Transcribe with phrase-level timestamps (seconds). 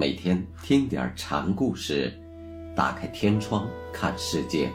[0.00, 2.16] 每天听点禅故事，
[2.76, 4.72] 打开天窗看世界。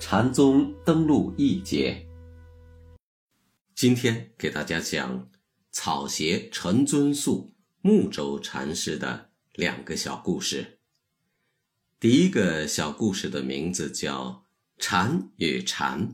[0.00, 2.04] 禅宗登陆一节，
[3.76, 5.30] 今天给大家讲
[5.70, 10.80] 草鞋陈尊宿木舟禅师的两个小故事。
[12.00, 14.44] 第一个小故事的名字叫
[14.82, 16.08] 《禅与禅》。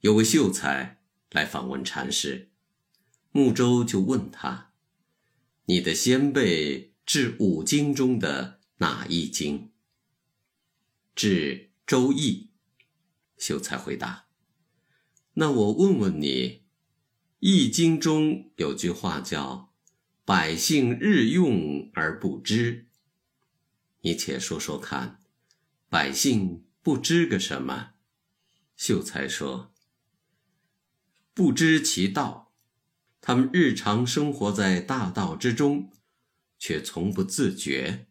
[0.00, 2.48] 有位秀才来访问禅师，
[3.30, 4.67] 木舟就问他。
[5.70, 9.70] 你的先辈治五经中的哪一经？
[11.14, 12.50] 治《周易》。
[13.44, 14.28] 秀才回答
[15.34, 16.26] ：“那我问问你，
[17.40, 19.74] 《易经》中有句话叫
[20.24, 22.88] ‘百姓日用而不知’，
[24.00, 25.22] 你且说说看，
[25.90, 27.90] 百姓不知个什么？”
[28.74, 29.74] 秀才说
[31.34, 32.46] ：“不知其道。”
[33.28, 35.92] 他们日常生活在大道之中，
[36.58, 38.06] 却从不自觉。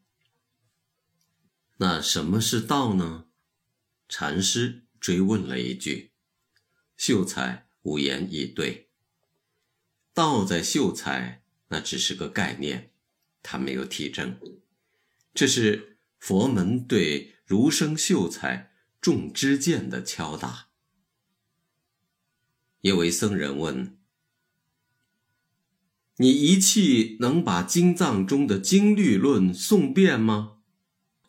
[1.78, 3.26] 那什么是道呢？
[4.08, 6.12] 禅师追问了一句，
[6.96, 8.92] 秀才无言以对。
[10.14, 12.92] 道在秀才那只是个概念，
[13.42, 14.40] 他没有体证。
[15.34, 20.68] 这是佛门对儒生秀才重知见的敲打。
[22.82, 23.97] 一位僧人问。
[26.20, 30.58] 你一气能把经藏中的经律论诵遍吗？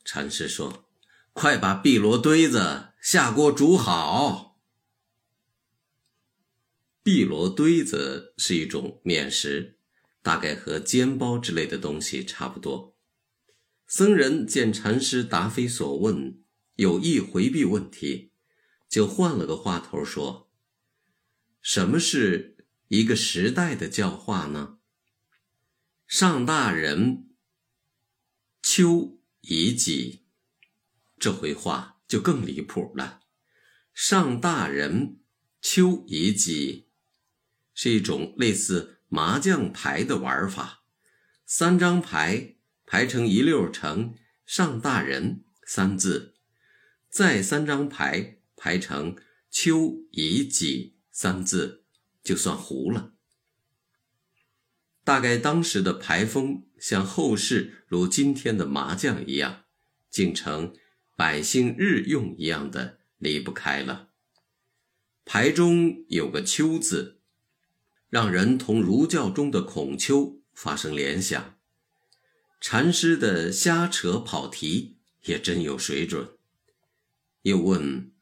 [0.02, 0.88] 禅师说
[1.34, 4.62] ：“快把碧螺堆子下锅煮好。”
[7.04, 9.78] 碧螺堆子是一种面食，
[10.22, 12.96] 大概和煎包之类的东西差不多。
[13.86, 16.42] 僧人见禅师答非所问，
[16.76, 18.32] 有意回避问题，
[18.88, 20.50] 就换了个话头说
[21.60, 22.56] ：“什么是
[22.88, 24.76] 一个时代的教化呢？”
[26.08, 27.28] 上大人，
[28.62, 30.24] 秋已己，
[31.18, 33.20] 这回话就更离谱了。
[33.92, 35.20] 上大人，
[35.60, 36.88] 秋已己，
[37.74, 40.86] 是一种类似麻将牌的玩法。
[41.44, 44.14] 三张牌排成一溜成
[44.46, 46.36] “上大人”三字，
[47.10, 49.14] 再三张牌排成
[49.52, 51.84] “秋已己”三字，
[52.22, 53.12] 就算胡了。
[55.08, 59.64] 大概当时的牌风像后世如今天的麻将一样，
[60.10, 60.74] 竟成
[61.16, 64.10] 百姓日用一样的离不开了。
[65.24, 67.22] 牌中有个“丘”字，
[68.10, 71.56] 让人同儒教中的孔丘发生联想。
[72.60, 76.36] 禅师的瞎扯跑题也真有水准。
[77.40, 78.12] 又问：“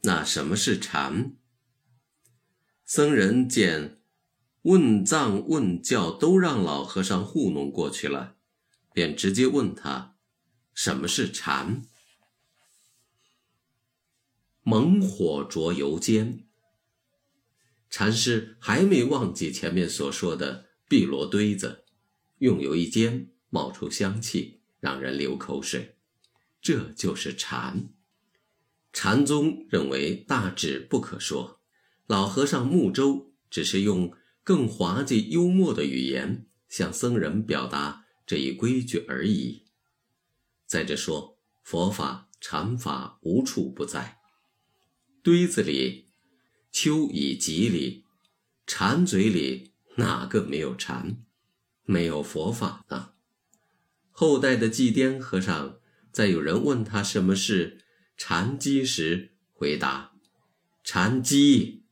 [0.00, 1.36] 那什么是禅？”
[2.86, 4.00] 僧人见。
[4.66, 8.34] 问藏问教都让老和尚糊弄过去了，
[8.92, 10.16] 便直接问他
[10.74, 11.82] ：“什么是禅？”
[14.64, 16.48] 猛火灼油煎。
[17.88, 21.84] 禅师还没忘记前面所说的碧螺堆子，
[22.38, 25.94] 用油一煎，冒出香气，让人流口水，
[26.60, 27.90] 这就是禅。
[28.92, 31.60] 禅宗认为大智不可说，
[32.08, 34.12] 老和尚木舟只是用。
[34.46, 39.64] 更滑稽幽默的语言向僧人表达这一规矩而已。
[40.66, 44.20] 再者说，佛法禅法无处不在，
[45.20, 46.10] 堆子里、
[46.70, 48.04] 丘以集里、
[48.68, 51.24] 禅嘴里，哪个没有禅，
[51.82, 53.14] 没有佛法呢？
[54.12, 55.80] 后代的祭奠和尚，
[56.12, 57.84] 在有人问他什么是
[58.16, 60.12] 禅机时，回答：
[60.84, 61.82] 禅机，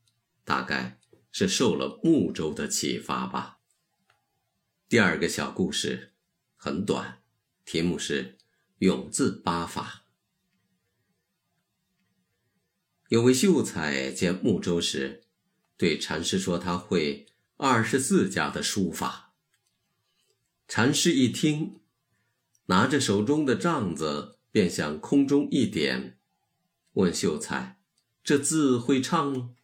[0.45, 1.01] 大概。
[1.37, 3.59] 是受了木舟的启发吧。
[4.89, 6.13] 第二个小故事
[6.55, 7.25] 很短，
[7.65, 8.39] 题目是
[8.79, 10.05] “永字八法”。
[13.11, 15.25] 有位秀才见木舟时，
[15.77, 17.27] 对禅师说：“他会
[17.57, 19.35] 二十四家的书法。”
[20.69, 21.81] 禅师一听，
[22.67, 26.17] 拿着手中的杖子，便向空中一点，
[26.93, 27.81] 问秀才
[28.23, 29.57] ：“这字会唱吗？”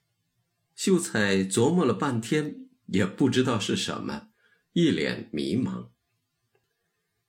[0.80, 4.28] 秀才琢磨了半天，也不知道是什么，
[4.72, 5.90] 一脸迷茫。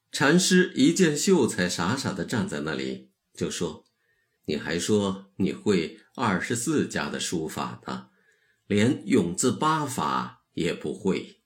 [0.10, 3.84] 禅师一见秀才傻傻的站在那里，就说
[4.48, 8.08] ：“你还说你会二十四家的书法呢，
[8.68, 11.42] 连永字八法也不会。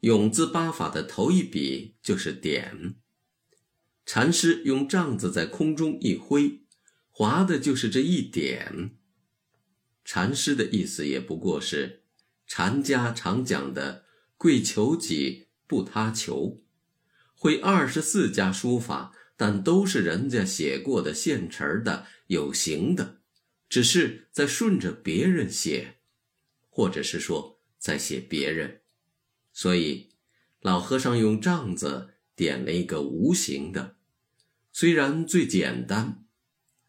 [0.00, 2.96] 永字八法的头一笔就是点。
[4.04, 6.64] 禅师用杖子在空中一挥，
[7.08, 8.96] 划的就是这一点。”
[10.04, 12.02] 禅师的意思也不过是，
[12.46, 14.04] 禅家常讲的
[14.36, 16.60] 贵求己不他求，
[17.34, 23.18] 会二十四家书法，但都是人家写过的现成的有形的，
[23.68, 25.96] 只是在顺着别人写，
[26.68, 28.82] 或者是说在写别人。
[29.52, 30.10] 所以，
[30.60, 33.96] 老和尚用杖子点了一个无形的，
[34.70, 36.26] 虽然最简单，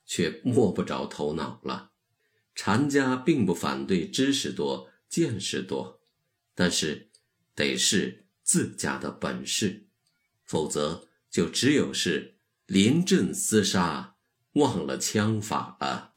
[0.05, 1.91] 却摸不着头脑了。
[2.55, 6.01] 禅家并不反对知识多、见识多，
[6.55, 7.09] 但是
[7.53, 9.85] 得是自家的本事，
[10.43, 14.15] 否则就只有是临阵厮杀，
[14.53, 16.14] 忘了枪法了。